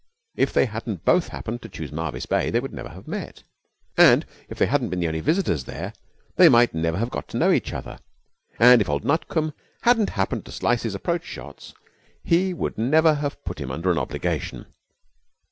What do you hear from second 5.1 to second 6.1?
visitors there